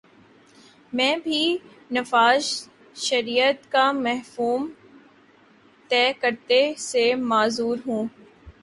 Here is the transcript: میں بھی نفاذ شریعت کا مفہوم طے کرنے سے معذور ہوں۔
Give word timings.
میں 0.93 1.15
بھی 1.17 1.41
نفاذ 1.91 2.43
شریعت 2.95 3.71
کا 3.71 3.91
مفہوم 3.91 4.67
طے 5.89 6.03
کرنے 6.21 6.63
سے 6.79 7.13
معذور 7.29 7.77
ہوں۔ 7.87 8.07